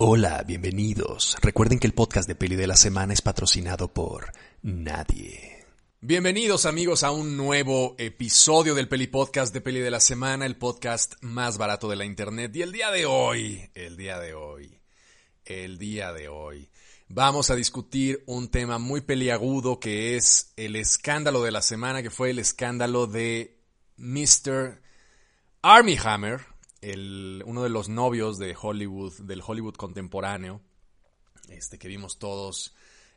[0.00, 1.36] Hola, bienvenidos.
[1.42, 4.30] Recuerden que el podcast de Peli de la Semana es patrocinado por
[4.62, 5.66] nadie.
[6.00, 10.56] Bienvenidos amigos a un nuevo episodio del Peli Podcast de Peli de la Semana, el
[10.56, 12.54] podcast más barato de la internet.
[12.54, 14.80] Y el día de hoy, el día de hoy,
[15.44, 16.70] el día de hoy,
[17.08, 22.10] vamos a discutir un tema muy peliagudo que es el escándalo de la semana, que
[22.10, 23.58] fue el escándalo de
[23.96, 24.80] Mr.
[25.62, 26.42] Army Hammer,
[26.82, 30.60] uno de los novios de Hollywood, del Hollywood contemporáneo,
[31.48, 32.74] este que vimos todos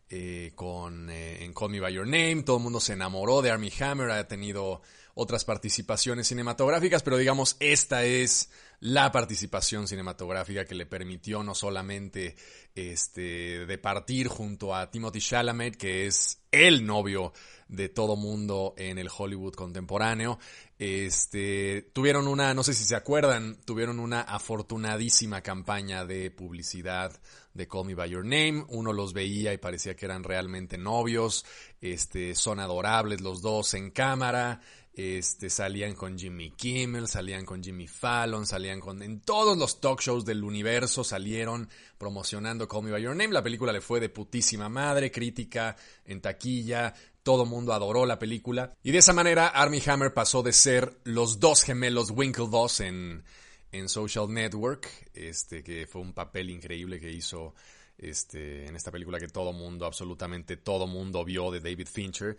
[0.09, 3.51] eh, con, eh, en Call Me By Your Name, todo el mundo se enamoró de
[3.51, 4.81] Army Hammer, ha tenido
[5.13, 12.35] otras participaciones cinematográficas, pero digamos, esta es la participación cinematográfica que le permitió no solamente
[12.73, 17.31] este, de partir junto a Timothy Chalamet, que es el novio
[17.71, 20.37] de todo mundo en el Hollywood contemporáneo.
[20.77, 27.19] Este, tuvieron una, no sé si se acuerdan, tuvieron una afortunadísima campaña de publicidad
[27.53, 28.65] de Call Me By Your Name.
[28.69, 31.45] Uno los veía y parecía que eran realmente novios.
[31.79, 34.61] Este, son adorables los dos en cámara.
[34.93, 39.01] Este, salían con Jimmy Kimmel, salían con Jimmy Fallon, salían con...
[39.01, 43.33] En todos los talk shows del universo salieron promocionando Call Me By Your Name.
[43.33, 48.73] La película le fue de putísima madre, crítica, en taquilla, todo mundo adoró la película.
[48.83, 53.23] Y de esa manera Army Hammer pasó de ser los dos gemelos Winklevoss en,
[53.71, 57.53] en Social Network, este, que fue un papel increíble que hizo
[57.97, 62.37] este, en esta película que todo mundo, absolutamente todo mundo vio de David Fincher,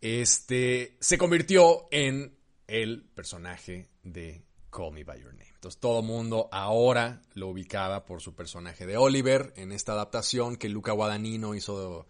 [0.00, 5.50] este, se convirtió en el personaje de Call Me By Your Name.
[5.52, 10.68] Entonces todo mundo ahora lo ubicaba por su personaje de Oliver en esta adaptación que
[10.68, 12.06] Luca Guadagnino hizo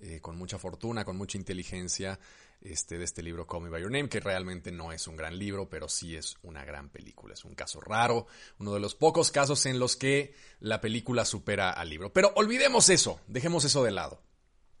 [0.00, 2.18] eh, con mucha fortuna, con mucha inteligencia
[2.60, 5.38] este, de este libro Call Me By Your Name, que realmente no es un gran
[5.38, 7.34] libro, pero sí es una gran película.
[7.34, 8.26] Es un caso raro,
[8.58, 12.12] uno de los pocos casos en los que la película supera al libro.
[12.12, 14.22] Pero olvidemos eso, dejemos eso de lado.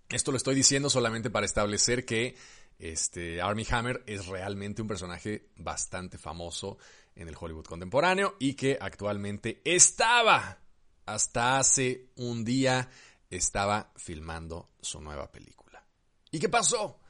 [0.08, 2.36] Esto lo estoy diciendo solamente para establecer que
[2.78, 6.78] este, Army Hammer es realmente un personaje bastante famoso
[7.14, 10.58] en el Hollywood contemporáneo y que actualmente estaba
[11.06, 12.88] hasta hace un día
[13.36, 15.84] estaba filmando su nueva película.
[16.30, 17.00] ¿Y qué pasó?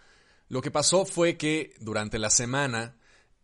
[0.48, 2.96] Lo que pasó fue que durante la semana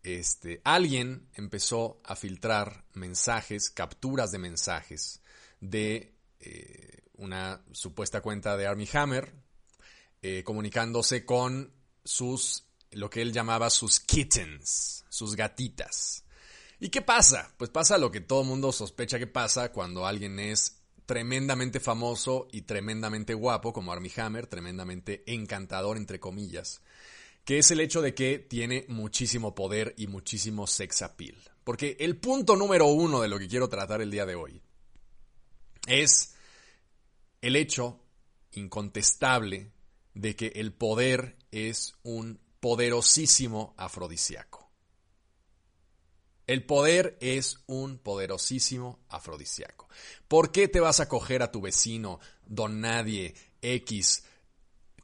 [0.03, 5.21] este, alguien empezó a filtrar mensajes, capturas de mensajes
[5.59, 9.33] de eh, una supuesta cuenta de Army Hammer,
[10.21, 16.23] eh, comunicándose con sus, lo que él llamaba sus kittens, sus gatitas.
[16.79, 17.53] ¿Y qué pasa?
[17.57, 20.80] Pues pasa lo que todo mundo sospecha que pasa cuando alguien es
[21.11, 26.81] tremendamente famoso y tremendamente guapo, como Armie Hammer, tremendamente encantador, entre comillas,
[27.43, 31.35] que es el hecho de que tiene muchísimo poder y muchísimo sex appeal.
[31.65, 34.61] Porque el punto número uno de lo que quiero tratar el día de hoy
[35.85, 36.33] es
[37.41, 37.99] el hecho
[38.53, 39.73] incontestable
[40.13, 44.60] de que el poder es un poderosísimo afrodisíaco.
[46.51, 49.87] El poder es un poderosísimo afrodisíaco.
[50.27, 54.25] ¿Por qué te vas a coger a tu vecino, don nadie, X,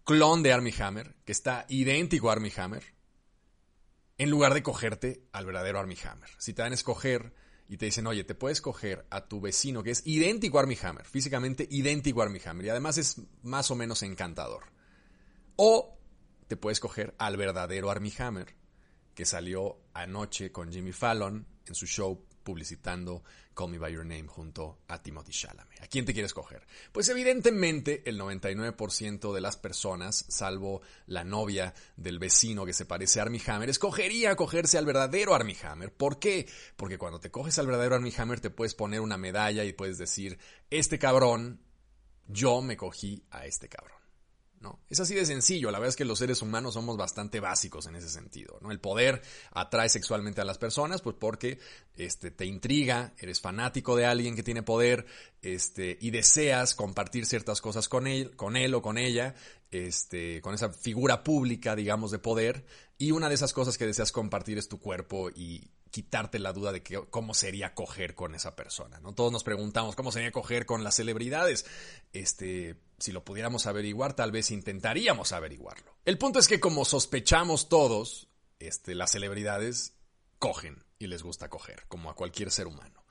[0.03, 2.83] clon de Army Hammer, que está idéntico a Army Hammer,
[4.17, 6.29] en lugar de cogerte al verdadero Army Hammer?
[6.37, 7.33] Si te dan a escoger
[7.69, 10.77] y te dicen, oye, te puedes coger a tu vecino que es idéntico a Army
[10.83, 14.65] Hammer, físicamente idéntico a Army Hammer, y además es más o menos encantador.
[15.55, 15.97] O
[16.49, 18.53] te puedes coger al verdadero Army Hammer,
[19.17, 23.23] que salió anoche con Jimmy Fallon en su show publicitando
[23.55, 25.81] Call Me By Your Name junto a Timothy Chalamet.
[25.81, 26.67] ¿A quién te quieres coger?
[26.91, 33.19] Pues evidentemente el 99% de las personas, salvo la novia del vecino que se parece
[33.19, 35.91] a Armie Hammer, escogería cogerse al verdadero Armie Hammer.
[35.91, 36.47] ¿Por qué?
[36.75, 39.97] Porque cuando te coges al verdadero Armie Hammer te puedes poner una medalla y puedes
[39.97, 40.37] decir,
[40.69, 41.59] este cabrón,
[42.27, 43.96] yo me cogí a este cabrón.
[44.59, 44.79] ¿No?
[44.89, 47.95] Es así de sencillo, la verdad es que los seres humanos somos bastante básicos en
[47.95, 48.71] ese sentido, ¿no?
[48.71, 51.59] El poder atrae sexualmente a las personas, pues porque
[51.95, 55.05] este, te intriga, eres fanático de alguien que tiene poder,
[55.41, 59.35] este, y deseas compartir ciertas cosas con él, con él o con ella,
[59.71, 62.65] este, con esa figura pública, digamos, de poder,
[62.97, 66.71] y una de esas cosas que deseas compartir es tu cuerpo y quitarte la duda
[66.71, 69.13] de que, cómo sería coger con esa persona, ¿no?
[69.13, 71.65] Todos nos preguntamos cómo sería coger con las celebridades.
[72.13, 75.95] Este, si lo pudiéramos averiguar, tal vez intentaríamos averiguarlo.
[76.05, 78.27] El punto es que como sospechamos todos,
[78.59, 79.95] este, las celebridades
[80.39, 83.05] cogen y les gusta coger, como a cualquier ser humano.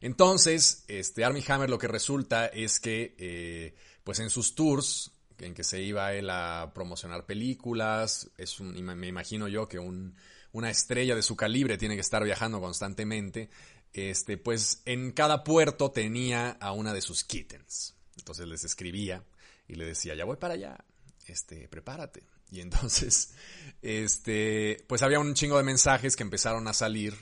[0.00, 3.74] Entonces, este, Armie Hammer lo que resulta es que, eh,
[4.04, 9.06] pues en sus tours, en que se iba él a promocionar películas, es un, me
[9.06, 10.16] imagino yo que un,
[10.52, 13.50] una estrella de su calibre tiene que estar viajando constantemente,
[13.92, 17.94] este, pues en cada puerto tenía a una de sus kittens.
[18.16, 19.24] Entonces les escribía
[19.66, 20.84] y le decía, ya voy para allá,
[21.26, 22.24] este, prepárate.
[22.50, 23.34] Y entonces,
[23.82, 27.14] este, pues había un chingo de mensajes que empezaron a salir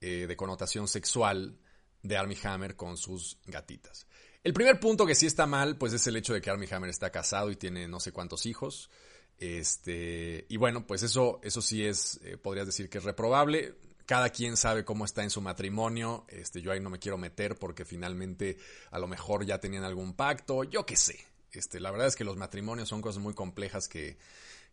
[0.00, 1.58] eh, de connotación sexual
[2.02, 4.06] de Armie Hammer con sus gatitas.
[4.42, 6.90] El primer punto que sí está mal, pues es el hecho de que Armie Hammer
[6.90, 8.90] está casado y tiene no sé cuántos hijos.
[9.38, 13.74] Este, y bueno, pues eso, eso sí es, eh, podrías decir que es reprobable.
[14.06, 16.24] Cada quien sabe cómo está en su matrimonio.
[16.28, 18.58] Este, yo ahí no me quiero meter porque finalmente
[18.90, 20.64] a lo mejor ya tenían algún pacto.
[20.64, 21.18] Yo qué sé.
[21.52, 24.18] Este, la verdad es que los matrimonios son cosas muy complejas que,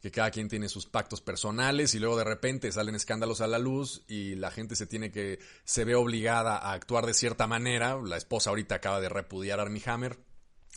[0.02, 3.60] que cada quien tiene sus pactos personales y luego de repente salen escándalos a la
[3.60, 8.00] luz y la gente se tiene que, se ve obligada a actuar de cierta manera.
[8.04, 10.18] La esposa ahorita acaba de repudiar a Armie Hammer.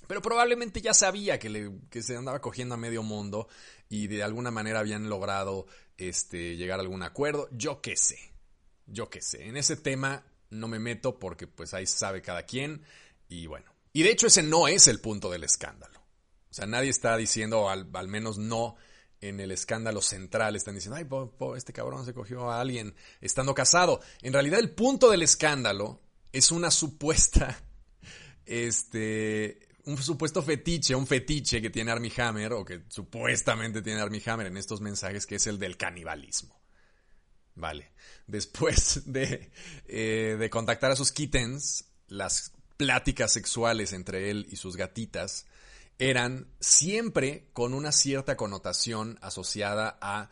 [0.06, 3.48] Pero probablemente ya sabía que, le, que se andaba cogiendo a medio mundo
[3.88, 5.66] y de alguna manera habían logrado
[5.96, 7.48] este, llegar a algún acuerdo.
[7.52, 8.18] Yo qué sé.
[8.86, 9.46] Yo qué sé.
[9.46, 12.82] En ese tema no me meto porque pues ahí sabe cada quien.
[13.28, 13.72] Y bueno.
[13.92, 16.00] Y de hecho ese no es el punto del escándalo.
[16.50, 18.76] O sea, nadie está diciendo, al, al menos no
[19.28, 21.06] en el escándalo central están diciendo, ay,
[21.56, 24.00] este cabrón se cogió a alguien estando casado.
[24.22, 26.00] En realidad el punto del escándalo
[26.32, 27.58] es una supuesta,
[28.46, 34.22] este, un supuesto fetiche, un fetiche que tiene Armie Hammer o que supuestamente tiene Armie
[34.26, 36.60] Hammer en estos mensajes que es el del canibalismo.
[37.54, 37.92] Vale.
[38.26, 39.50] Después de,
[39.86, 45.46] eh, de contactar a sus kittens, las pláticas sexuales entre él y sus gatitas
[45.98, 50.30] eran siempre con una cierta connotación asociada a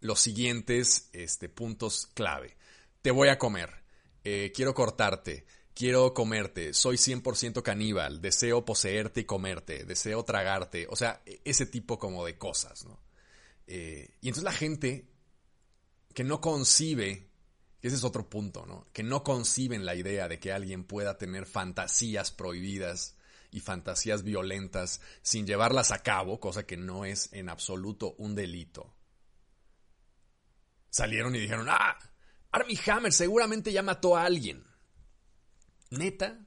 [0.00, 2.56] los siguientes este, puntos clave.
[3.02, 3.82] Te voy a comer,
[4.24, 10.96] eh, quiero cortarte, quiero comerte, soy 100% caníbal, deseo poseerte y comerte, deseo tragarte, o
[10.96, 13.00] sea, e, ese tipo como de cosas, ¿no?
[13.66, 15.08] Eh, y entonces la gente
[16.14, 17.30] que no concibe,
[17.80, 18.86] ese es otro punto, ¿no?
[18.92, 23.16] Que no conciben la idea de que alguien pueda tener fantasías prohibidas
[23.50, 28.94] y fantasías violentas sin llevarlas a cabo, cosa que no es en absoluto un delito.
[30.90, 31.98] Salieron y dijeron, ah,
[32.50, 34.62] Armie Hammer seguramente ya mató a alguien.
[35.92, 36.46] ¿Neta?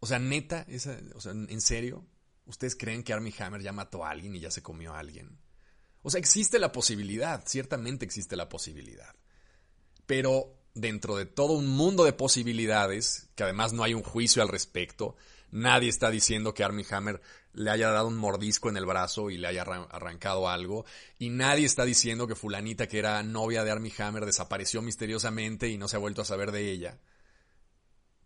[0.00, 0.66] O sea, neta,
[1.14, 2.04] o sea, ¿en serio?
[2.46, 5.38] ¿Ustedes creen que Armie Hammer ya mató a alguien y ya se comió a alguien?
[6.02, 9.14] O sea, existe la posibilidad, ciertamente existe la posibilidad.
[10.06, 14.48] Pero dentro de todo un mundo de posibilidades, que además no hay un juicio al
[14.48, 15.14] respecto,
[15.52, 17.20] Nadie está diciendo que Armie Hammer
[17.52, 20.86] le haya dado un mordisco en el brazo y le haya arrancado algo.
[21.18, 25.76] Y nadie está diciendo que fulanita que era novia de Armie Hammer desapareció misteriosamente y
[25.76, 26.98] no se ha vuelto a saber de ella.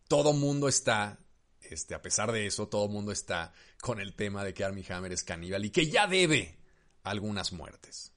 [0.09, 1.19] Todo mundo está,
[1.61, 5.13] este, a pesar de eso, todo mundo está con el tema de que Armie Hammer
[5.13, 6.59] es caníbal y que ya debe
[7.03, 8.13] algunas muertes.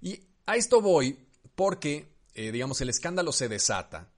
[0.00, 1.18] Y a esto voy
[1.54, 4.10] porque, eh, digamos, el escándalo se desata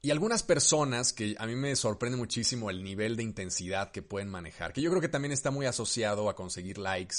[0.00, 4.28] y algunas personas que a mí me sorprende muchísimo el nivel de intensidad que pueden
[4.28, 7.16] manejar, que yo creo que también está muy asociado a conseguir likes,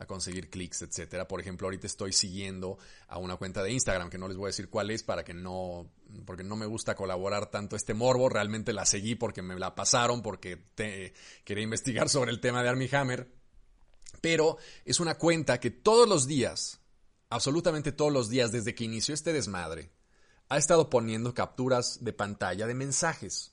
[0.00, 1.28] a conseguir clics, etcétera.
[1.28, 4.48] Por ejemplo, ahorita estoy siguiendo a una cuenta de Instagram que no les voy a
[4.48, 5.90] decir cuál es para que no
[6.24, 10.22] porque no me gusta colaborar tanto este morbo, realmente la seguí porque me la pasaron
[10.22, 11.12] porque te,
[11.44, 13.30] quería investigar sobre el tema de Armie Hammer,
[14.22, 14.56] pero
[14.86, 16.80] es una cuenta que todos los días,
[17.28, 19.92] absolutamente todos los días desde que inició este desmadre,
[20.48, 23.52] ha estado poniendo capturas de pantalla de mensajes.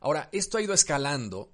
[0.00, 1.53] Ahora, esto ha ido escalando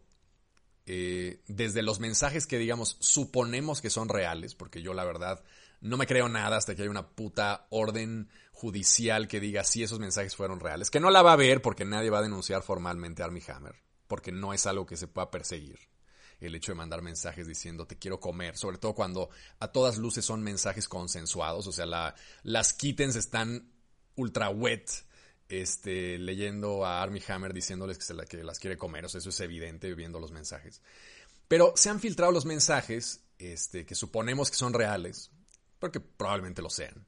[0.92, 5.40] eh, desde los mensajes que, digamos, suponemos que son reales, porque yo la verdad
[5.80, 10.00] no me creo nada hasta que haya una puta orden judicial que diga si esos
[10.00, 13.22] mensajes fueron reales, que no la va a ver porque nadie va a denunciar formalmente
[13.22, 13.76] a Armie Hammer,
[14.08, 15.78] porque no es algo que se pueda perseguir
[16.40, 19.30] el hecho de mandar mensajes diciendo te quiero comer, sobre todo cuando
[19.60, 23.70] a todas luces son mensajes consensuados, o sea, la, las kittens están
[24.16, 24.90] ultra wet
[25.50, 29.04] este, leyendo a Armie Hammer diciéndoles que, que las quiere comer.
[29.04, 30.80] O sea, eso es evidente viendo los mensajes.
[31.48, 35.30] Pero se han filtrado los mensajes este, que suponemos que son reales,
[35.78, 37.06] porque probablemente lo sean.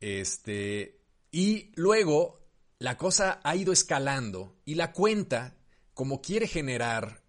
[0.00, 1.00] Este,
[1.32, 2.46] y luego
[2.78, 5.56] la cosa ha ido escalando y la cuenta,
[5.92, 7.22] como quiere generar,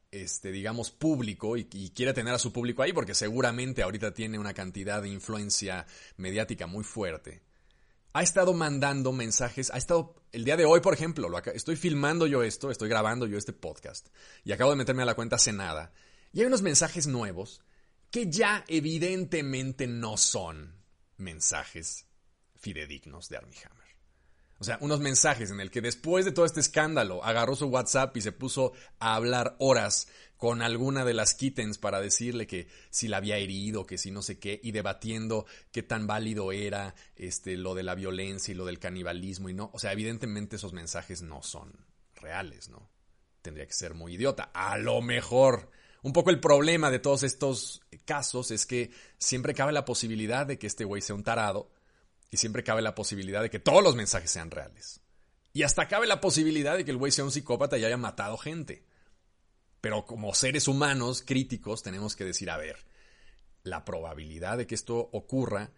[0.44, 4.54] digamos, público y, y, quiere tener a su público ahí, porque seguramente ahorita tiene una
[4.54, 5.86] cantidad de influencia
[6.18, 7.45] mediática muy fuerte
[8.16, 12.28] ha estado mandando mensajes, ha estado, el día de hoy, por ejemplo, lo, estoy filmando
[12.28, 14.08] yo esto, estoy grabando yo este podcast
[14.46, 15.92] y acabo de meterme a la cuenta hace nada.
[16.32, 17.62] Y hay unos mensajes nuevos
[18.10, 20.78] que ya evidentemente no son
[21.18, 22.06] mensajes
[22.56, 23.85] fidedignos de Armie Hammer.
[24.58, 28.16] O sea, unos mensajes en el que después de todo este escándalo agarró su WhatsApp
[28.16, 30.08] y se puso a hablar horas
[30.38, 34.22] con alguna de las kittens para decirle que si la había herido, que si no
[34.22, 38.66] sé qué, y debatiendo qué tan válido era este, lo de la violencia y lo
[38.66, 39.72] del canibalismo y no.
[39.74, 41.74] O sea, evidentemente esos mensajes no son
[42.16, 42.90] reales, ¿no?
[43.42, 44.52] Tendría que ser muy idiota.
[44.54, 45.70] A lo mejor.
[46.02, 50.60] Un poco el problema de todos estos casos es que siempre cabe la posibilidad de
[50.60, 51.72] que este güey sea un tarado
[52.36, 55.00] y siempre cabe la posibilidad de que todos los mensajes sean reales.
[55.54, 58.38] Y hasta cabe la posibilidad de que el güey sea un psicópata y haya matado
[58.38, 58.84] gente.
[59.80, 62.86] Pero como seres humanos críticos tenemos que decir, a ver,
[63.64, 65.72] la probabilidad de que esto ocurra,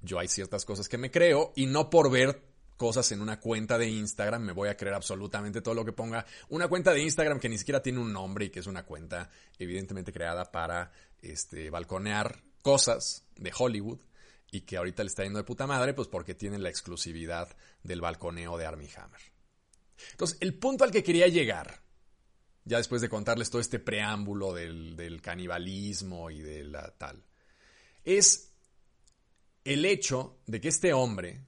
[0.00, 2.44] yo hay ciertas cosas que me creo y no por ver
[2.76, 6.24] cosas en una cuenta de Instagram me voy a creer absolutamente todo lo que ponga.
[6.48, 9.30] Una cuenta de Instagram que ni siquiera tiene un nombre y que es una cuenta
[9.58, 13.98] evidentemente creada para este, balconear cosas de Hollywood
[14.50, 18.00] y que ahorita le está yendo de puta madre, pues porque tiene la exclusividad del
[18.00, 19.20] balconeo de Army Hammer.
[20.12, 21.82] Entonces, el punto al que quería llegar,
[22.64, 27.24] ya después de contarles todo este preámbulo del, del canibalismo y de la tal,
[28.04, 28.52] es
[29.64, 31.46] el hecho de que este hombre,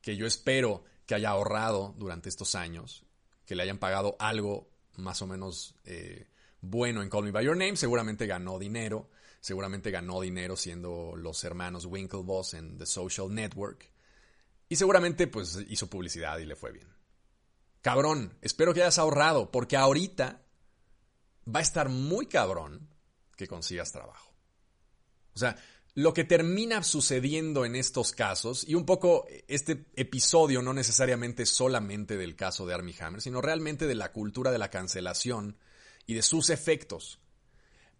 [0.00, 3.04] que yo espero que haya ahorrado durante estos años,
[3.46, 6.26] que le hayan pagado algo más o menos eh,
[6.60, 9.08] bueno en Call Me By Your Name, seguramente ganó dinero,
[9.40, 13.90] seguramente ganó dinero siendo los hermanos Winklevoss en The Social Network.
[14.68, 16.88] Y seguramente pues hizo publicidad y le fue bien.
[17.80, 20.42] Cabrón, espero que hayas ahorrado, porque ahorita
[21.54, 22.88] va a estar muy cabrón
[23.36, 24.34] que consigas trabajo.
[25.34, 25.56] O sea,
[25.94, 32.16] lo que termina sucediendo en estos casos, y un poco este episodio no necesariamente solamente
[32.16, 35.56] del caso de Army Hammer, sino realmente de la cultura de la cancelación
[36.06, 37.20] y de sus efectos.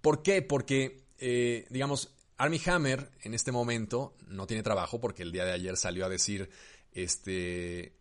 [0.01, 0.43] ¿Por qué?
[0.43, 5.53] Porque eh, digamos, Army Hammer en este momento no tiene trabajo porque el día de
[5.53, 6.49] ayer salió a decir,
[6.93, 7.97] este,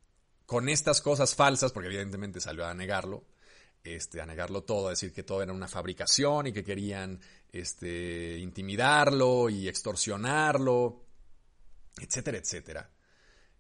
[0.45, 3.25] con estas cosas falsas, porque evidentemente salió a negarlo,
[3.83, 7.19] este, a negarlo todo, a decir que todo era una fabricación y que querían
[7.51, 11.03] este, intimidarlo y extorsionarlo,
[11.99, 12.91] etcétera, etcétera.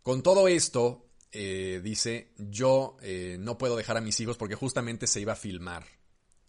[0.03, 5.07] Con todo esto, eh, dice, yo eh, no puedo dejar a mis hijos porque justamente
[5.07, 5.85] se iba a filmar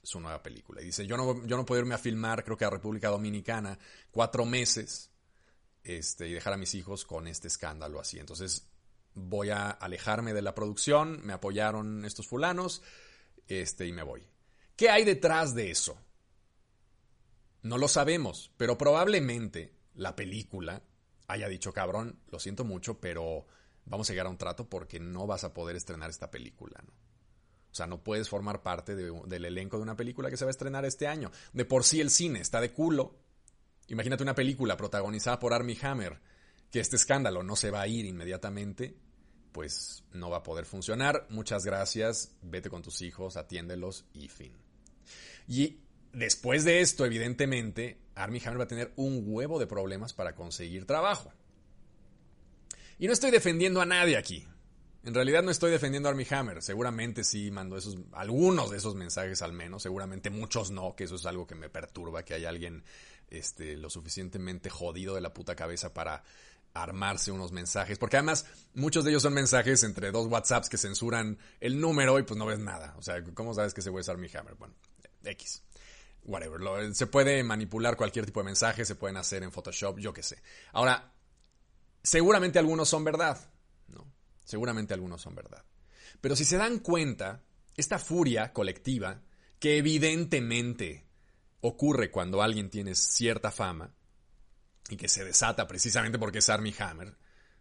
[0.03, 0.81] su nueva película.
[0.83, 3.79] Y dice, yo no, yo no puedo irme a filmar, creo que a República Dominicana,
[4.11, 5.11] cuatro meses
[5.85, 8.19] este, y dejar a mis hijos con este escándalo así.
[8.19, 8.67] Entonces
[9.15, 12.83] voy a alejarme de la producción, me apoyaron estos fulanos
[13.47, 14.27] este, y me voy.
[14.77, 15.99] ¿Qué hay detrás de eso?
[17.63, 20.83] No lo sabemos, pero probablemente la película
[21.27, 23.47] haya dicho, cabrón, lo siento mucho, pero
[23.85, 27.08] vamos a llegar a un trato porque no vas a poder estrenar esta película, ¿no?
[27.79, 30.85] Sea, no puedes formar parte del elenco de una película que se va a estrenar
[30.85, 31.31] este año.
[31.53, 33.17] De por sí el cine está de culo.
[33.87, 36.21] Imagínate una película protagonizada por Armie Hammer,
[36.71, 38.97] que este escándalo no se va a ir inmediatamente,
[39.53, 41.27] pues no va a poder funcionar.
[41.31, 44.53] Muchas gracias, vete con tus hijos, atiéndelos y fin.
[45.47, 45.79] Y
[46.13, 50.85] después de esto, evidentemente, Armie Hammer va a tener un huevo de problemas para conseguir
[50.85, 51.33] trabajo.
[52.99, 54.49] Y no estoy defendiendo a nadie aquí.
[55.05, 56.61] En realidad no estoy defendiendo a Armie Hammer.
[56.61, 59.83] Seguramente sí mandó esos, algunos de esos mensajes al menos.
[59.83, 62.85] Seguramente muchos no, que eso es algo que me perturba, que hay alguien
[63.31, 66.25] este, lo suficientemente jodido de la puta cabeza para
[66.75, 67.99] armarse unos mensajes.
[67.99, 72.25] Porque además muchos de ellos son mensajes entre dos WhatsApps que censuran el número y
[72.25, 72.95] pues no ves nada.
[72.99, 74.55] O sea, ¿cómo sabes que ese güey es Armie Hammer?
[74.55, 74.75] Bueno,
[75.25, 75.63] X.
[76.25, 76.95] Whatever.
[76.95, 80.43] se puede manipular cualquier tipo de mensaje, se pueden hacer en Photoshop, yo qué sé.
[80.73, 81.13] Ahora,
[82.03, 83.39] seguramente algunos son verdad.
[84.49, 85.63] Seguramente algunos son verdad.
[86.23, 87.43] Pero si se dan cuenta,
[87.77, 89.21] esta furia colectiva,
[89.59, 91.05] que evidentemente
[91.61, 93.93] ocurre cuando alguien tiene cierta fama
[94.89, 97.15] y que se desata precisamente porque es Army Hammer,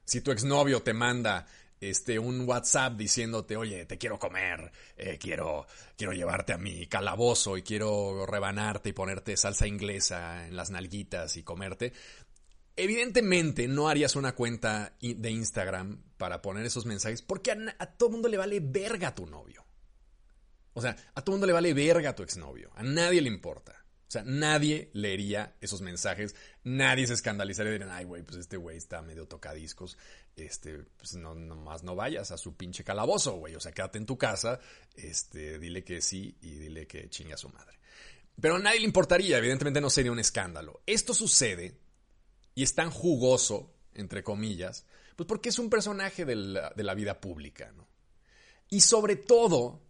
[0.06, 1.46] si tu exnovio te manda
[1.82, 5.68] este, un WhatsApp diciéndote, oye, te quiero comer, eh, quiero,
[5.98, 11.36] quiero llevarte a mi calabozo y quiero rebanarte y ponerte salsa inglesa en las nalguitas
[11.36, 11.92] y comerte,
[12.78, 18.30] Evidentemente no harías una cuenta de Instagram para poner esos mensajes porque a, todo mundo
[18.30, 19.66] le vale verga a tu novio.
[20.74, 22.70] O sea, a todo mundo le vale verga a tu exnovio.
[22.76, 23.84] A nadie le importa.
[24.08, 28.56] O sea, nadie leería esos mensajes, nadie se escandalizaría y dirían, ay, güey, pues este
[28.56, 29.98] güey está medio tocadiscos,
[30.38, 34.06] este, pues no, nomás no vayas a su pinche calabozo, güey, o sea, quédate en
[34.06, 34.62] tu casa,
[34.96, 37.80] este, dile que sí y dile que chinga a su madre.
[38.40, 40.82] Pero a nadie le importaría, evidentemente no sería un escándalo.
[40.86, 41.76] Esto sucede
[42.58, 47.72] y es tan jugoso, entre comillas, pues porque es un personaje de la, vida pública,
[47.74, 47.88] ¿no?
[48.68, 49.84] Y sobre todo,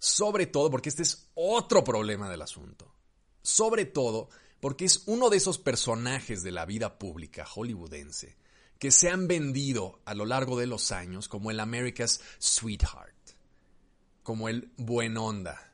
[0.00, 2.92] sobre todo, porque este es otro problema del asunto,
[3.40, 8.36] sobre todo porque es uno de esos personajes de la vida pública hollywoodense
[8.80, 13.14] que se han vendido a lo largo de los años como el America's Sweetheart,
[14.24, 15.72] como el buen onda,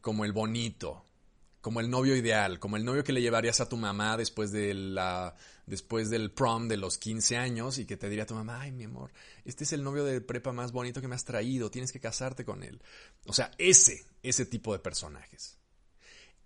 [0.00, 1.03] como el bonito,
[1.64, 4.74] como el novio ideal, como el novio que le llevarías a tu mamá después de
[4.74, 8.60] la después del prom de los 15 años y que te diría a tu mamá,
[8.60, 9.14] "Ay, mi amor,
[9.46, 12.44] este es el novio de prepa más bonito que me has traído, tienes que casarte
[12.44, 12.82] con él."
[13.24, 15.56] O sea, ese ese tipo de personajes.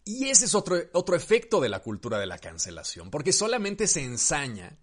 [0.04, 4.04] Y ese es otro, otro efecto de la cultura de la cancelación, porque solamente se
[4.04, 4.78] ensaña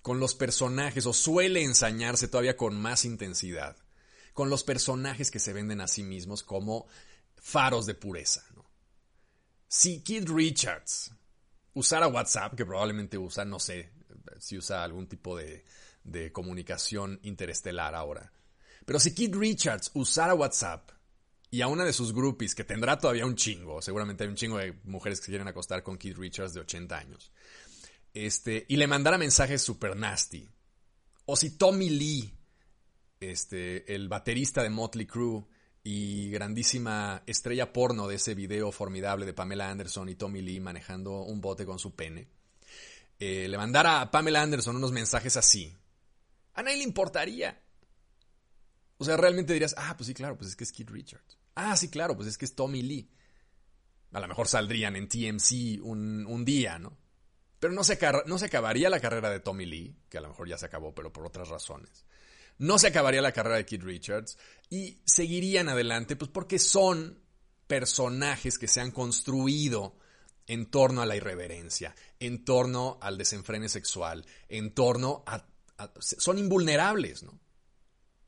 [0.00, 3.76] con los personajes, o suele ensañarse todavía con más intensidad,
[4.32, 6.86] con los personajes que se venden a sí mismos como
[7.36, 8.45] faros de pureza.
[9.68, 11.12] Si Kid Richards
[11.74, 13.90] usara WhatsApp, que probablemente usa, no sé
[14.38, 15.64] si usa algún tipo de,
[16.04, 18.32] de comunicación interestelar ahora,
[18.84, 20.90] pero si Kid Richards usara WhatsApp
[21.50, 24.58] y a una de sus groupies, que tendrá todavía un chingo, seguramente hay un chingo
[24.58, 27.32] de mujeres que se quieren acostar con Kid Richards de 80 años,
[28.14, 30.48] este, y le mandara mensajes super nasty.
[31.26, 32.32] O si Tommy Lee,
[33.20, 35.44] este, el baterista de Motley Crue
[35.88, 41.20] y grandísima estrella porno de ese video formidable de Pamela Anderson y Tommy Lee manejando
[41.20, 42.26] un bote con su pene,
[43.20, 45.78] eh, le mandara a Pamela Anderson unos mensajes así,
[46.54, 47.62] a nadie le importaría.
[48.98, 51.38] O sea, realmente dirías, ah, pues sí, claro, pues es que es Kid Richards.
[51.54, 53.08] Ah, sí, claro, pues es que es Tommy Lee.
[54.10, 56.98] A lo mejor saldrían en TMC un, un día, ¿no?
[57.60, 60.48] Pero no se, no se acabaría la carrera de Tommy Lee, que a lo mejor
[60.48, 62.06] ya se acabó, pero por otras razones.
[62.58, 64.38] No se acabaría la carrera de Kid Richards
[64.70, 67.20] y seguirían adelante, pues porque son
[67.66, 69.96] personajes que se han construido
[70.46, 75.44] en torno a la irreverencia, en torno al desenfrene sexual, en torno a...
[75.98, 77.38] son invulnerables, ¿no?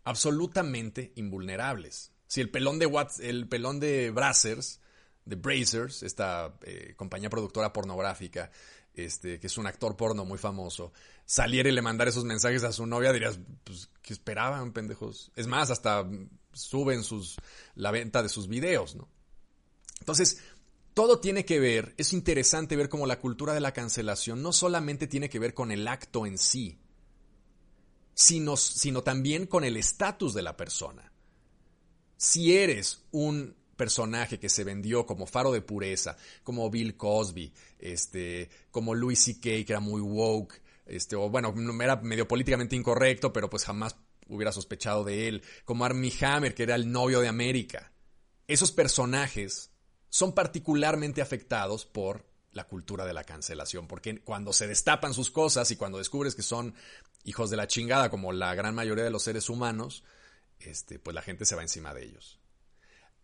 [0.04, 2.12] Absolutamente invulnerables.
[2.26, 4.80] Si el pelón de, el pelón de Brazzers,
[5.25, 8.50] de Brazers, esta eh, compañía productora pornográfica,
[8.98, 10.92] este, que es un actor porno muy famoso,
[11.24, 15.30] saliera y le mandara esos mensajes a su novia, dirías, pues, ¿qué esperaban, pendejos?
[15.36, 16.08] Es más, hasta
[16.52, 17.36] suben sus,
[17.74, 19.08] la venta de sus videos, ¿no?
[20.00, 20.38] Entonces,
[20.94, 25.06] todo tiene que ver, es interesante ver cómo la cultura de la cancelación no solamente
[25.06, 26.80] tiene que ver con el acto en sí,
[28.14, 31.12] sino, sino también con el estatus de la persona.
[32.16, 38.50] Si eres un personaje que se vendió como faro de pureza, como Bill Cosby, este,
[38.70, 43.48] como Louis C.K., que era muy woke, este, o bueno, era medio políticamente incorrecto, pero
[43.48, 43.96] pues jamás
[44.29, 47.90] hubiera sospechado de él, como Armie Hammer, que era el novio de América.
[48.46, 49.70] Esos personajes
[50.11, 55.70] son particularmente afectados por la cultura de la cancelación, porque cuando se destapan sus cosas
[55.70, 56.74] y cuando descubres que son
[57.24, 60.05] hijos de la chingada, como la gran mayoría de los seres humanos,
[60.59, 62.38] este, pues la gente se va encima de ellos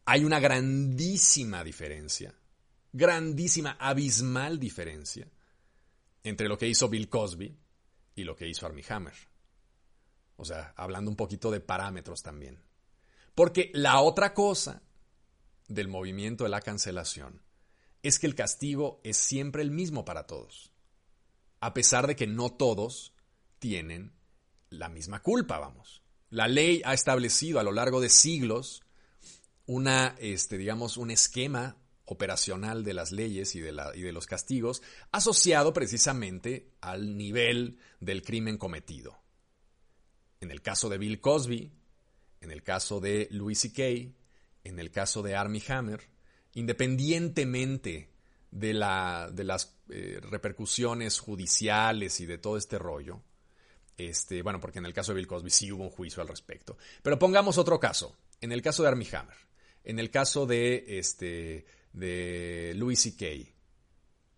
[0.05, 2.35] hay una grandísima diferencia,
[2.93, 5.29] grandísima, abismal diferencia
[6.23, 7.57] entre lo que hizo Bill Cosby
[8.15, 9.15] y lo que hizo Armie Hammer.
[10.37, 12.63] O sea, hablando un poquito de parámetros también.
[13.35, 14.83] Porque la otra cosa
[15.69, 17.43] del movimiento de la cancelación
[18.03, 20.71] es que el castigo es siempre el mismo para todos.
[21.61, 23.15] A pesar de que no todos
[23.59, 24.13] tienen
[24.69, 26.03] la misma culpa, vamos.
[26.29, 28.84] La ley ha establecido a lo largo de siglos
[29.67, 34.27] una, este, digamos, un esquema operacional de las leyes y de, la, y de los
[34.27, 39.19] castigos asociado precisamente al nivel del crimen cometido.
[40.41, 41.73] En el caso de Bill Cosby,
[42.43, 44.13] en el caso de Louis C.K.,
[44.65, 46.09] en el caso de Armie Hammer,
[46.53, 48.11] independientemente
[48.51, 53.23] de, la, de las eh, repercusiones judiciales y de todo este rollo,
[53.97, 56.77] este, bueno, porque en el caso de Bill Cosby sí hubo un juicio al respecto,
[57.03, 59.37] pero pongamos otro caso, en el caso de Armie Hammer.
[59.85, 63.55] En el caso de, este, de Louis C.K.,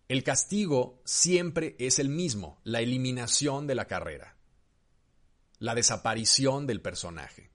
[0.09, 4.37] el castigo siempre es el mismo, la eliminación de la carrera,
[5.59, 7.51] la desaparición del personaje.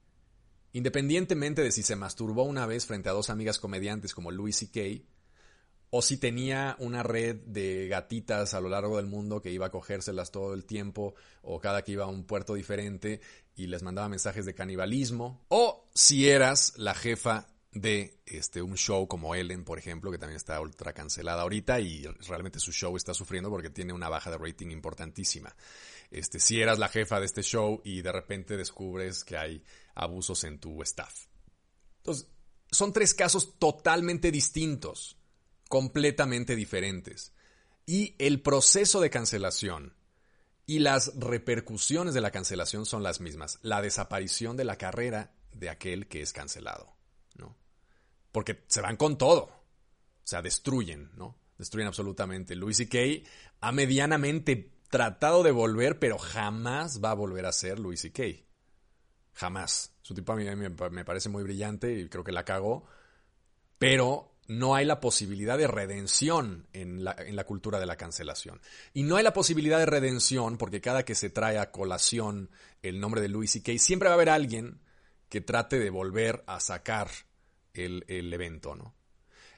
[0.73, 5.05] Independientemente de si se masturbó una vez frente a dos amigas comediantes como Louis C.K.,
[5.95, 9.71] o si tenía una red de gatitas a lo largo del mundo que iba a
[9.71, 13.21] cogérselas todo el tiempo, o cada que iba a un puerto diferente
[13.55, 19.09] y les mandaba mensajes de canibalismo, o si eras la jefa de este, un show
[19.09, 23.15] como Ellen, por ejemplo, que también está ultra cancelada ahorita y realmente su show está
[23.15, 25.55] sufriendo porque tiene una baja de rating importantísima.
[26.11, 30.45] Este, si eras la jefa de este show y de repente descubres que hay abusos
[30.45, 31.27] en tu staff.
[31.99, 32.29] Entonces,
[32.71, 35.17] son tres casos totalmente distintos,
[35.69, 37.33] completamente diferentes.
[37.87, 39.97] Y el proceso de cancelación
[40.67, 43.59] y las repercusiones de la cancelación son las mismas.
[43.63, 47.02] La desaparición de la carrera de aquel que es cancelado
[48.33, 49.42] porque se van con todo.
[49.45, 51.38] O sea, destruyen, ¿no?
[51.59, 52.57] Destruyen absolutamente.
[52.57, 53.29] Louis C.K.
[53.61, 58.45] ha medianamente tratado de volver, pero jamás va a volver a ser Louis C.K.
[59.35, 59.95] Jamás.
[60.03, 62.85] Su tipo a mí me, parece muy brillante y creo que la cagó.
[63.79, 68.61] Pero no hay la posibilidad de redención en la, en la, cultura de la cancelación.
[68.92, 72.51] Y no hay la posibilidad de redención porque cada que se trae a colación
[72.83, 74.81] el nombre de Louis C.K., siempre va a haber alguien
[75.29, 77.09] que trate de volver a sacar
[77.75, 78.95] el, el evento, ¿no?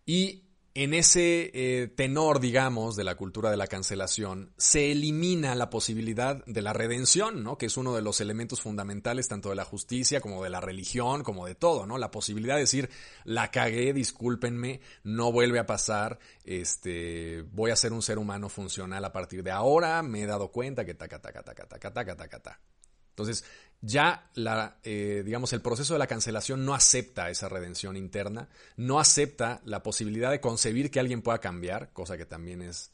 [0.06, 0.44] Y
[0.76, 6.44] en ese eh, tenor, digamos, de la cultura de la cancelación, se elimina la posibilidad
[6.46, 7.56] de la redención, ¿no?
[7.56, 11.22] Que es uno de los elementos fundamentales tanto de la justicia como de la religión,
[11.22, 11.96] como de todo, ¿no?
[11.96, 12.90] La posibilidad de decir,
[13.22, 19.04] la cagué, discúlpenme, no vuelve a pasar, este, voy a ser un ser humano funcional
[19.04, 22.40] a partir de ahora, me he dado cuenta que taca, taca, taca, taca, taca, taca,
[22.40, 22.73] taca.
[23.14, 23.44] Entonces,
[23.80, 28.98] ya la, eh, digamos, el proceso de la cancelación no acepta esa redención interna, no
[28.98, 32.90] acepta la posibilidad de concebir que alguien pueda cambiar, cosa que también es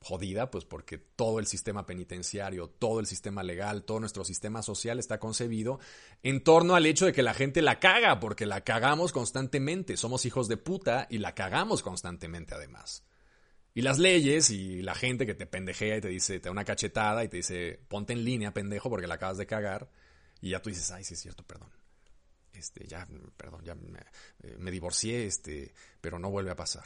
[0.00, 4.98] jodida, pues porque todo el sistema penitenciario, todo el sistema legal, todo nuestro sistema social
[4.98, 5.80] está concebido
[6.22, 10.26] en torno al hecho de que la gente la caga, porque la cagamos constantemente, somos
[10.26, 13.02] hijos de puta y la cagamos constantemente además.
[13.74, 16.64] Y las leyes y la gente que te pendejea y te dice, te da una
[16.64, 19.90] cachetada y te dice, ponte en línea, pendejo, porque la acabas de cagar
[20.40, 21.70] y ya tú dices, ay, sí es cierto, perdón.
[22.52, 23.06] Este, ya,
[23.36, 23.98] perdón, ya me,
[24.42, 26.84] eh, me divorcié, este, pero no vuelve a pasar.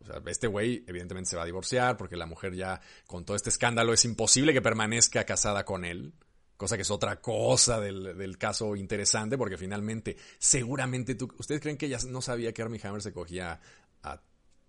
[0.00, 3.36] O sea, este güey evidentemente se va a divorciar porque la mujer ya con todo
[3.36, 6.14] este escándalo es imposible que permanezca casada con él.
[6.56, 11.76] Cosa que es otra cosa del, del caso interesante porque finalmente, seguramente tú, ¿ustedes creen
[11.76, 13.60] que ella no sabía que Armie Hammer se cogía
[14.02, 14.22] a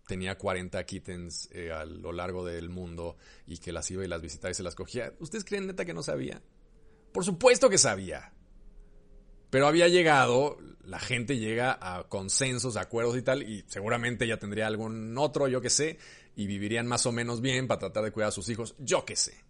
[0.07, 4.21] tenía 40 kittens eh, a lo largo del mundo y que las iba y las
[4.21, 5.13] visitaba y se las cogía.
[5.19, 6.41] ¿Ustedes creen neta que no sabía?
[7.11, 8.33] Por supuesto que sabía.
[9.49, 14.65] Pero había llegado, la gente llega a consensos, acuerdos y tal, y seguramente ya tendría
[14.65, 15.99] algún otro, yo qué sé,
[16.35, 19.15] y vivirían más o menos bien para tratar de cuidar a sus hijos, yo qué
[19.15, 19.43] sé.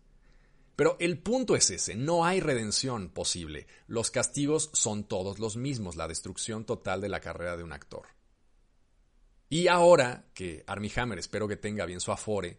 [0.75, 3.67] Pero el punto es ese, no hay redención posible.
[3.87, 8.07] Los castigos son todos los mismos, la destrucción total de la carrera de un actor.
[9.53, 12.57] Y ahora que Armie Hammer, espero que tenga bien su afore,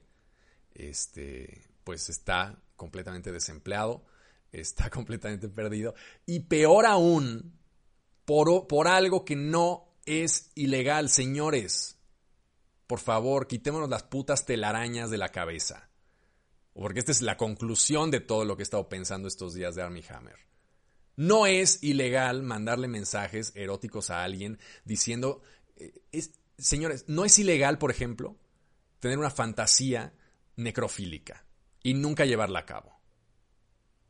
[0.73, 4.05] este, pues está completamente desempleado,
[4.53, 5.97] está completamente perdido.
[6.25, 7.59] Y peor aún,
[8.25, 11.99] por, por algo que no es ilegal, señores.
[12.87, 15.91] Por favor, quitémonos las putas telarañas de la cabeza.
[16.75, 19.83] Porque esta es la conclusión de todo lo que he estado pensando estos días de
[19.83, 20.37] Armie Hammer.
[21.17, 25.43] No es ilegal mandarle mensajes eróticos a alguien diciendo,
[25.75, 28.37] eh, es, señores, no es ilegal, por ejemplo,
[29.01, 30.15] tener una fantasía
[30.57, 31.45] necrofílica
[31.83, 32.95] y nunca llevarla a cabo.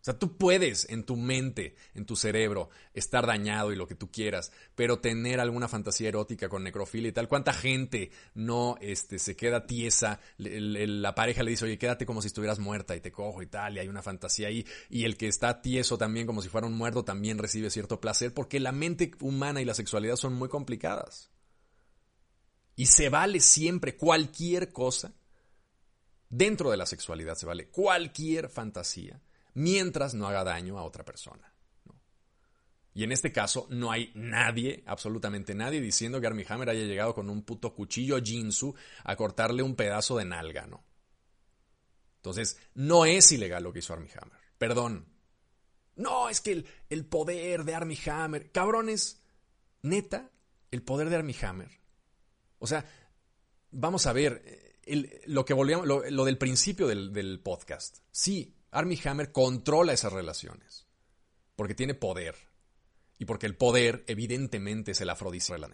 [0.00, 3.94] O sea, tú puedes en tu mente, en tu cerebro, estar dañado y lo que
[3.94, 7.26] tú quieras, pero tener alguna fantasía erótica con necrofilia y tal.
[7.26, 10.20] ¿Cuánta gente no este, se queda tiesa?
[10.36, 13.76] la pareja le dice, oye, quédate como si estuvieras muerta y te cojo y tal,
[13.76, 14.66] y hay una fantasía ahí.
[14.90, 18.34] Y el que está tieso también, como si fuera un muerto, también recibe cierto placer,
[18.34, 21.30] porque la mente humana y la sexualidad son muy complicadas.
[22.76, 25.12] Y se vale siempre cualquier cosa.
[26.28, 29.20] Dentro de la sexualidad se vale cualquier fantasía
[29.54, 31.54] mientras no haga daño a otra persona.
[32.92, 37.14] Y en este caso no hay nadie, absolutamente nadie, diciendo que Armie Hammer haya llegado
[37.14, 40.84] con un puto cuchillo Jinsu a cortarle un pedazo de nalga, ¿no?
[42.16, 44.38] Entonces, no es ilegal lo que hizo Armie Hammer.
[44.58, 45.06] Perdón.
[45.96, 48.50] No, es que el, poder de Armie Hammer.
[48.50, 49.22] Cabrones,
[49.82, 50.30] neta,
[50.70, 51.83] el poder de Armie Hammer
[52.58, 52.84] o sea,
[53.70, 54.64] vamos a ver,
[55.26, 57.98] lo que volvíamos, lo, del principio del, podcast.
[58.10, 60.86] Sí, Armie Hammer controla esas relaciones.
[61.56, 62.36] Porque tiene poder.
[63.18, 65.66] Y porque el poder, evidentemente, es el afrodisíaco.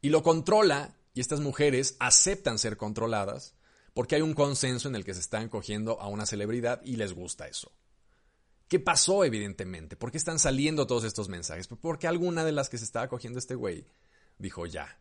[0.00, 3.54] Y lo controla, y estas mujeres aceptan ser controladas,
[3.94, 7.14] porque hay un consenso en el que se están cogiendo a una celebridad y les
[7.14, 7.72] gusta eso.
[8.68, 9.96] ¿Qué pasó, evidentemente?
[9.96, 11.68] ¿Por qué están saliendo todos estos mensajes?
[11.68, 13.86] Porque alguna de las que se estaba cogiendo este güey
[14.38, 14.98] dijo ya,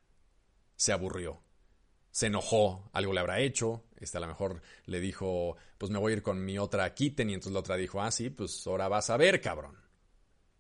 [0.83, 1.41] se aburrió.
[2.11, 3.85] Se enojó, algo le habrá hecho.
[3.95, 7.29] Este a lo mejor le dijo, pues me voy a ir con mi otra kitten.
[7.29, 9.77] Y entonces la otra dijo, ah, sí, pues ahora vas a ver, cabrón.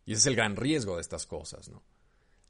[0.05, 1.83] Y ese es el gran riesgo de estas cosas, ¿no?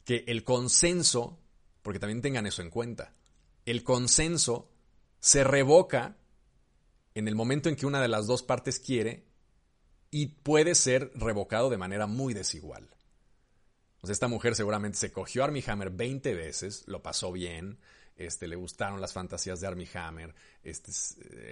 [0.05, 1.39] Que el consenso,
[1.81, 3.15] porque también tengan eso en cuenta,
[3.65, 4.69] el consenso
[5.19, 6.17] se revoca
[7.15, 9.25] en el momento en que una de las dos partes quiere
[10.11, 12.87] y puede ser revocado de manera muy desigual.
[14.03, 17.79] O sea, esta mujer seguramente se cogió a Armie Hammer 20 veces, lo pasó bien,
[18.17, 20.91] este, le gustaron las fantasías de Armie Hammer, este,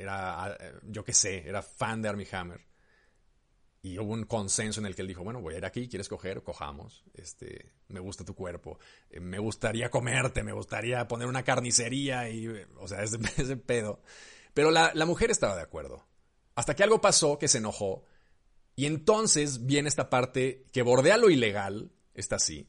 [0.01, 2.59] era, yo qué sé, era fan de Armie Hammer.
[3.83, 6.09] Y hubo un consenso en el que él dijo, bueno, voy a ir aquí, ¿quieres
[6.09, 6.43] coger?
[6.43, 7.05] Cojamos.
[7.13, 8.77] Este, me gusta tu cuerpo.
[9.09, 14.01] Eh, me gustaría comerte, me gustaría poner una carnicería y, o sea, ese, ese pedo.
[14.53, 16.05] Pero la, la mujer estaba de acuerdo.
[16.53, 18.03] Hasta que algo pasó que se enojó.
[18.75, 22.67] Y entonces viene esta parte que bordea lo ilegal, está así,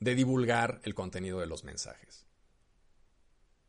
[0.00, 2.26] de divulgar el contenido de los mensajes.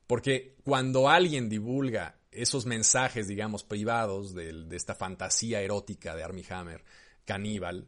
[0.08, 6.84] Porque cuando alguien divulga esos mensajes, digamos, privados de, esta fantasía erótica de Armie Hammer,
[7.26, 7.88] caníbal,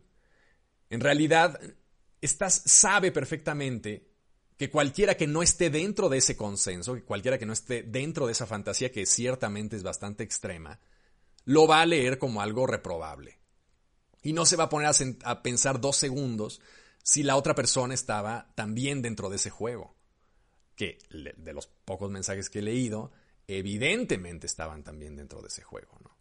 [0.89, 1.59] en realidad
[2.21, 4.07] estás, sabe perfectamente
[4.57, 8.27] que cualquiera que no esté dentro de ese consenso, que cualquiera que no esté dentro
[8.27, 10.79] de esa fantasía que ciertamente es bastante extrema,
[11.45, 13.39] lo va a leer como algo reprobable.
[14.21, 14.91] Y no se va a poner
[15.23, 16.61] a pensar dos segundos
[17.03, 19.95] si la otra persona estaba también dentro de ese juego.
[20.75, 23.11] Que de los pocos mensajes que he leído,
[23.47, 25.97] evidentemente estaban también dentro de ese juego.
[26.01, 26.17] ¿no?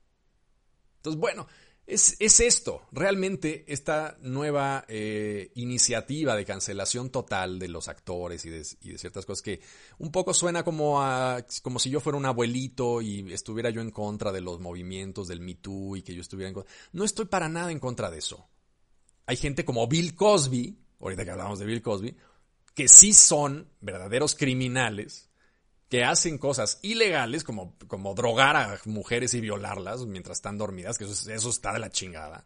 [0.96, 1.46] Entonces, bueno,
[1.90, 8.64] es, esto, realmente esta nueva eh, iniciativa de cancelación total de los actores y de,
[8.64, 9.60] ciertas cosas que
[9.98, 13.90] un poco suena como, a, como si yo fuera un abuelito y estuviera yo en
[13.90, 16.72] contra de los movimientos del Me Too y que yo estuviera en contra.
[16.92, 18.48] No estoy para nada en contra de eso.
[19.30, 22.16] Hay gente como Bill Cosby, ahorita que hablamos de Bill Cosby,
[22.74, 25.30] que sí son verdaderos criminales
[25.88, 31.04] que hacen cosas ilegales como, como drogar a mujeres y violarlas mientras están dormidas, que
[31.04, 32.44] eso, eso está de la chingada.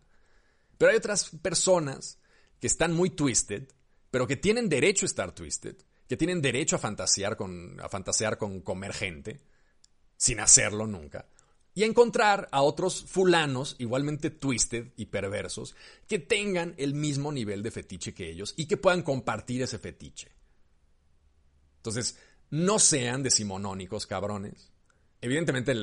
[0.76, 2.18] Pero hay otras personas
[2.60, 3.66] que están muy twisted,
[4.10, 8.36] pero que tienen derecho a estar twisted, que tienen derecho a fantasear con, a fantasear
[8.36, 9.40] con comer gente,
[10.18, 11.30] sin hacerlo nunca,
[11.74, 15.74] y a encontrar a otros fulanos igualmente twisted y perversos
[16.06, 20.30] que tengan el mismo nivel de fetiche que ellos y que puedan compartir ese fetiche.
[21.78, 22.16] Entonces,
[22.50, 24.70] no sean decimonónicos, cabrones.
[25.20, 25.74] Evidentemente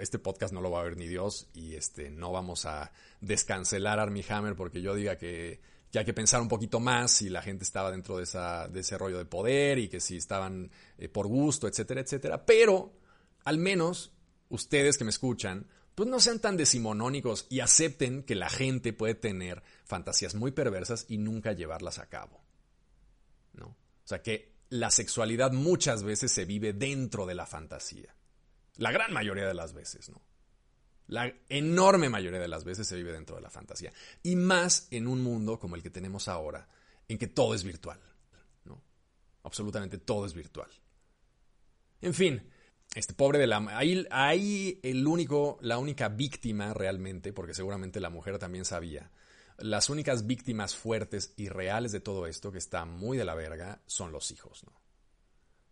[0.00, 3.98] este podcast no lo va a ver ni Dios y este, no vamos a descancelar
[3.98, 5.60] Army Hammer porque yo diga que,
[5.92, 8.96] hay que pensar un poquito más si la gente estaba dentro de, esa, de ese
[8.96, 12.44] rollo de poder y que si estaban eh, por gusto, etcétera, etcétera.
[12.44, 12.92] Pero
[13.44, 14.12] al menos
[14.50, 19.14] ustedes que me escuchan, pues no sean tan decimonónicos y acepten que la gente puede
[19.14, 22.40] tener fantasías muy perversas y nunca llevarlas a cabo.
[23.54, 23.66] ¿No?
[23.66, 28.14] O sea que la sexualidad muchas veces se vive dentro de la fantasía.
[28.76, 30.20] La gran mayoría de las veces, ¿no?
[31.08, 33.92] La enorme mayoría de las veces se vive dentro de la fantasía.
[34.22, 36.68] Y más en un mundo como el que tenemos ahora,
[37.08, 37.98] en que todo es virtual,
[38.64, 38.80] ¿no?
[39.42, 40.70] Absolutamente todo es virtual.
[42.00, 42.48] En fin,
[42.94, 43.58] este pobre de la...
[43.76, 49.10] Ahí, ahí el único, la única víctima realmente, porque seguramente la mujer también sabía,
[49.58, 53.80] las únicas víctimas fuertes y reales de todo esto, que está muy de la verga,
[53.86, 54.72] son los hijos, ¿no?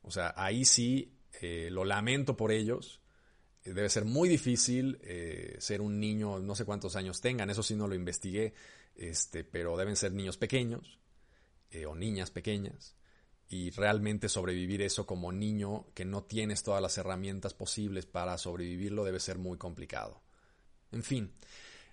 [0.03, 3.01] O sea, ahí sí eh, lo lamento por ellos.
[3.65, 7.63] Eh, debe ser muy difícil eh, ser un niño, no sé cuántos años tengan, eso
[7.63, 8.55] sí no lo investigué,
[8.95, 10.99] este, pero deben ser niños pequeños
[11.87, 12.97] o niñas pequeñas.
[13.51, 19.05] Y realmente sobrevivir eso como niño que no tienes todas las herramientas posibles para sobrevivirlo
[19.05, 20.21] debe ser muy complicado.
[20.93, 21.33] En fin,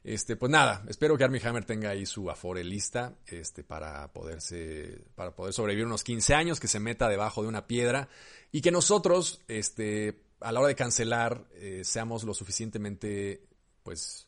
[0.06, 5.02] este, pues nada, espero que Armie Hammer tenga ahí su afore lista este, para, poderse,
[5.16, 8.08] para poder sobrevivir unos 15 años, que se meta debajo de una piedra
[8.52, 13.48] y que nosotros, este, a la hora de cancelar, eh, seamos lo suficientemente,
[13.82, 14.28] pues,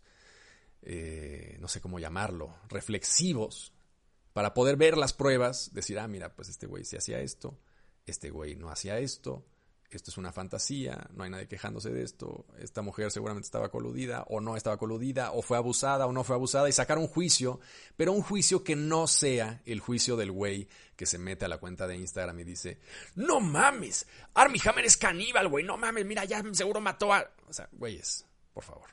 [0.82, 3.72] eh, no sé cómo llamarlo, reflexivos
[4.38, 7.58] para poder ver las pruebas, decir, ah, mira, pues este güey sí hacía esto,
[8.06, 9.44] este güey no hacía esto,
[9.90, 14.26] esto es una fantasía, no hay nadie quejándose de esto, esta mujer seguramente estaba coludida
[14.30, 17.60] o no estaba coludida, o fue abusada o no fue abusada, y sacar un juicio,
[17.96, 21.58] pero un juicio que no sea el juicio del güey que se mete a la
[21.58, 22.80] cuenta de Instagram y dice,
[23.16, 27.28] no mames, Army Hammer es caníbal, güey, no mames, mira, ya seguro mató a...
[27.48, 28.24] O sea, güeyes,
[28.54, 28.92] por favor.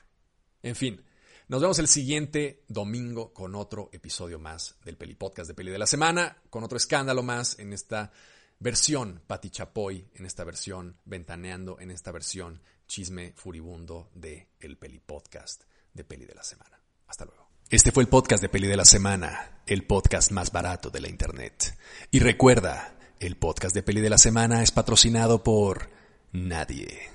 [0.62, 1.04] En fin,
[1.48, 5.78] nos vemos el siguiente domingo con otro episodio más del Peli Podcast de Peli de
[5.78, 8.10] la Semana, con otro escándalo más en esta
[8.58, 15.00] versión Pati Chapoy, en esta versión Ventaneando, en esta versión Chisme Furibundo de El Peli
[15.00, 16.80] Podcast de Peli de la Semana.
[17.08, 17.48] Hasta luego.
[17.68, 21.08] Este fue el podcast de Peli de la Semana, el podcast más barato de la
[21.08, 21.76] Internet.
[22.10, 25.90] Y recuerda, el podcast de Peli de la Semana es patrocinado por
[26.32, 27.14] nadie.